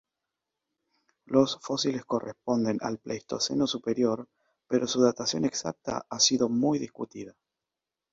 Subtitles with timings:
[1.27, 4.27] Los fósiles corresponden al Pleistoceno superior,
[4.67, 7.35] pero su datación exacta ha sido muy discutida.